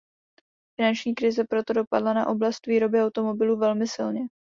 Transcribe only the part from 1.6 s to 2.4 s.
dopadla na